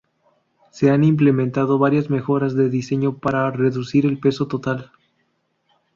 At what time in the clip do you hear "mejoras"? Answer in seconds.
2.09-2.55